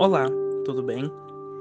[0.00, 0.30] Olá,
[0.64, 1.12] tudo bem?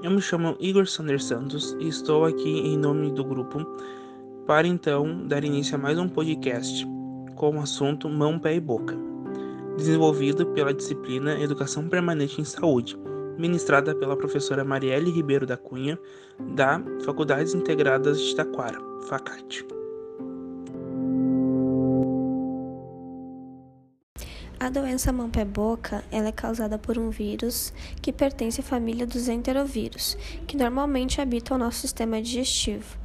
[0.02, 3.66] Eu me chamo Igor Sander Santos e estou aqui em nome do grupo
[4.48, 6.88] para então dar início a mais um podcast
[7.36, 8.96] com o assunto Mão, Pé e Boca,
[9.76, 12.98] desenvolvido pela disciplina Educação Permanente em Saúde,
[13.38, 16.00] ministrada pela professora Marielle Ribeiro da Cunha,
[16.56, 19.79] da Faculdades Integradas de Taquara, FACAT.
[24.62, 30.18] A doença mão-pé-boca ela é causada por um vírus que pertence à família dos enterovírus,
[30.46, 32.98] que normalmente habitam o nosso sistema digestivo.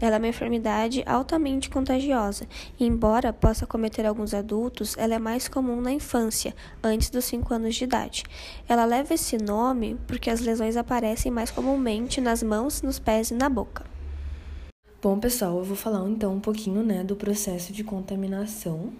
[0.00, 2.48] Ela é uma enfermidade altamente contagiosa
[2.80, 7.52] e, embora possa cometer alguns adultos, ela é mais comum na infância, antes dos 5
[7.52, 8.24] anos de idade.
[8.66, 13.34] Ela leva esse nome porque as lesões aparecem mais comumente nas mãos, nos pés e
[13.34, 13.84] na boca.
[15.02, 18.94] Bom, pessoal, eu vou falar então um pouquinho né, do processo de contaminação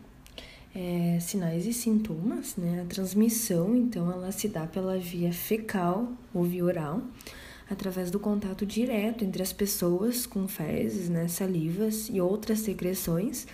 [0.74, 2.82] é, sinais e sintomas, né?
[2.82, 7.02] A transmissão, então, ela se dá pela via fecal ou via oral,
[7.68, 13.46] através do contato direto entre as pessoas com fezes, né, salivas e outras secreções,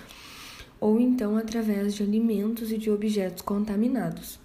[0.80, 4.38] ou então através de alimentos e de objetos contaminados.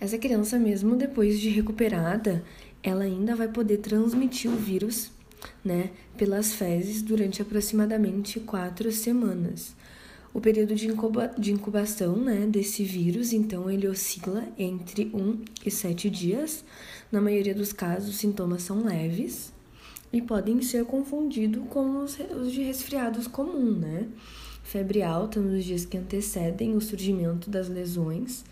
[0.00, 2.44] Essa criança, mesmo depois de recuperada,
[2.82, 5.10] ela ainda vai poder transmitir o vírus,
[5.64, 9.74] né, pelas fezes durante aproximadamente quatro semanas.
[10.32, 15.70] O período de, incuba de incubação né, desse vírus, então, ele oscila entre 1 e
[15.70, 16.64] 7 dias.
[17.10, 19.52] Na maioria dos casos, os sintomas são leves
[20.12, 24.06] e podem ser confundidos com os, os de resfriados comum, né?
[24.62, 28.44] Febre alta nos dias que antecedem o surgimento das lesões,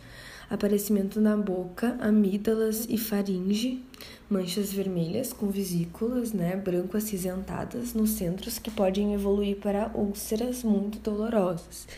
[0.48, 3.82] aparecimento na boca, amígdalas e faringe,
[4.30, 10.98] manchas vermelhas com vesículas, né, branco acinzentadas nos centros que podem evoluir para úlceras muito
[10.98, 11.88] dolorosas.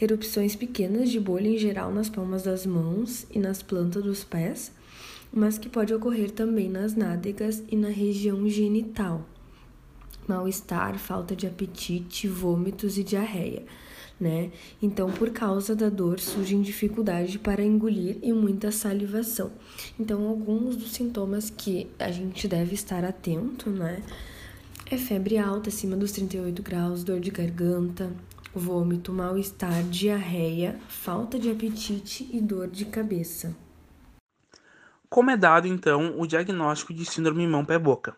[0.00, 4.72] Erupções pequenas de bolha em geral nas palmas das mãos e nas plantas dos pés,
[5.32, 9.24] mas que pode ocorrer também nas nádegas e na região genital.
[10.26, 13.64] Mal-estar, falta de apetite, vômitos e diarreia
[14.20, 14.50] né?
[14.82, 19.52] Então, por causa da dor, surgem dificuldade para engolir e muita salivação.
[19.98, 24.02] Então, alguns dos sintomas que a gente deve estar atento, né?
[24.90, 28.10] É febre alta acima dos 38 graus, dor de garganta,
[28.54, 33.54] vômito, mal-estar, diarreia, falta de apetite e dor de cabeça.
[35.08, 38.16] Como é dado então o diagnóstico de síndrome mão-pé-boca?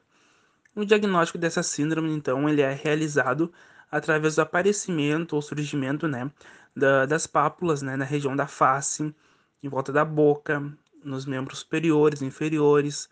[0.74, 3.52] O diagnóstico dessa síndrome, então, ele é realizado
[3.90, 6.30] através do aparecimento ou surgimento né,
[6.74, 9.14] da, das pápulas né, na região da face,
[9.62, 10.62] em volta da boca,
[11.04, 13.08] nos membros superiores inferiores,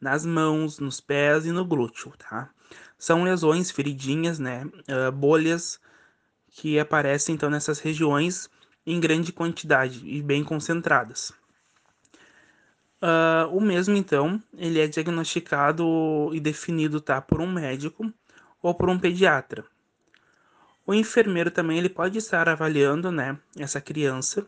[0.00, 2.50] nas mãos, nos pés e no glúteo, tá?
[2.98, 5.80] São lesões, feridinhas, né, uh, bolhas
[6.50, 8.48] que aparecem então nessas regiões
[8.86, 11.32] em grande quantidade e bem concentradas.
[13.00, 18.12] Uh, o mesmo então, ele é diagnosticado e definido tá, por um médico
[18.62, 19.64] ou por um pediatra.
[20.86, 24.46] O enfermeiro também ele pode estar avaliando né, essa criança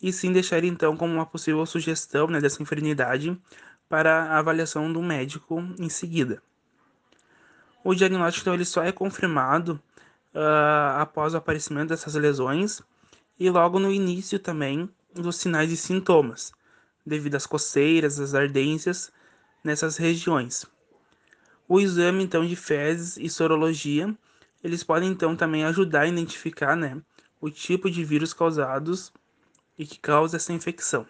[0.00, 3.36] e sim deixar então como uma possível sugestão né, dessa enfermidade
[3.88, 6.42] para a avaliação do médico em seguida.
[7.84, 9.80] O diagnóstico então, ele só é confirmado
[10.34, 12.80] uh, após o aparecimento dessas lesões
[13.38, 16.52] e logo no início também dos sinais e sintomas,
[17.04, 19.12] devido às coceiras, às ardências
[19.64, 20.64] nessas regiões.
[21.68, 24.14] O exame então de fezes e sorologia
[24.62, 27.02] eles podem então também ajudar a identificar né,
[27.40, 29.12] o tipo de vírus causados
[29.76, 31.04] e que causa essa infecção.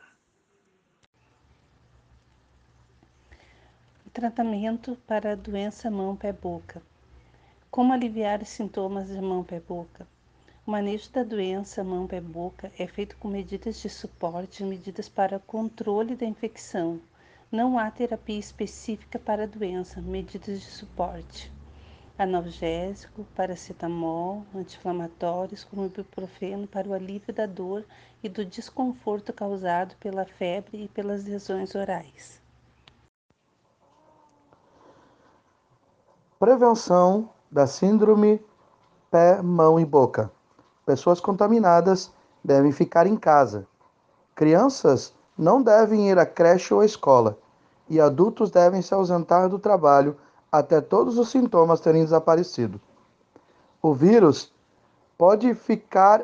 [4.13, 6.83] Tratamento para a doença mão-pé-boca.
[7.71, 10.07] Como aliviar os sintomas de mão-pé-boca?
[10.67, 16.15] O manejo da doença mão-pé-boca é feito com medidas de suporte e medidas para controle
[16.15, 17.01] da infecção.
[17.51, 21.51] Não há terapia específica para a doença, medidas de suporte
[22.19, 27.85] analgésico, paracetamol, anti-inflamatórios como ibuprofeno para o alívio da dor
[28.23, 32.41] e do desconforto causado pela febre e pelas lesões orais.
[36.39, 38.45] Prevenção da síndrome
[39.11, 40.31] pé, mão e boca.
[40.85, 42.11] Pessoas contaminadas
[42.43, 43.67] devem ficar em casa.
[44.35, 47.39] Crianças não devem ir à creche ou à escola
[47.89, 50.17] e adultos devem se ausentar do trabalho
[50.53, 52.79] até todos os sintomas terem desaparecido.
[53.81, 54.53] O vírus
[55.17, 56.23] pode ficar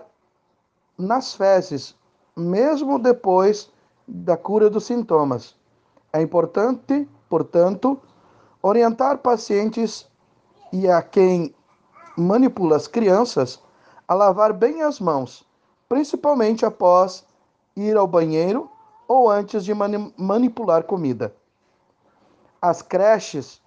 [0.98, 1.96] nas fezes,
[2.36, 3.72] mesmo depois
[4.06, 5.56] da cura dos sintomas.
[6.12, 7.98] É importante, portanto,
[8.62, 10.06] orientar pacientes
[10.72, 11.54] e a quem
[12.16, 13.62] manipula as crianças
[14.06, 15.46] a lavar bem as mãos,
[15.88, 17.24] principalmente após
[17.76, 18.70] ir ao banheiro
[19.06, 21.34] ou antes de mani manipular comida.
[22.60, 23.62] As creches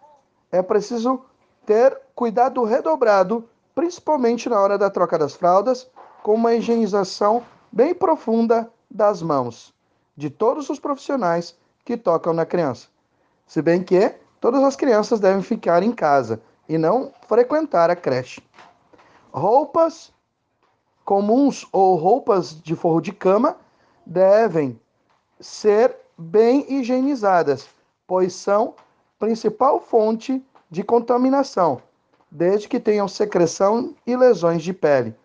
[0.52, 1.22] é preciso
[1.66, 5.90] ter cuidado redobrado, principalmente na hora da troca das fraldas,
[6.22, 9.74] com uma higienização bem profunda das mãos
[10.16, 12.88] de todos os profissionais que tocam na criança.
[13.48, 18.42] Se bem que todas as crianças devem ficar em casa e não frequentar a creche.
[19.32, 20.14] Roupas
[21.06, 23.58] comuns ou roupas de forro de cama
[24.06, 24.80] devem
[25.40, 27.68] ser bem higienizadas,
[28.06, 28.76] pois são
[29.22, 31.80] principal fonte de contaminação,
[32.32, 35.16] desde que tenham secreção e lesões de pele,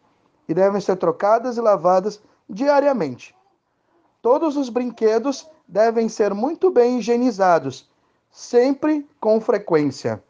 [0.47, 3.35] e devem ser trocadas e lavadas diariamente.
[4.21, 7.89] Todos os brinquedos devem ser muito bem higienizados,
[8.31, 10.23] sempre com frequência.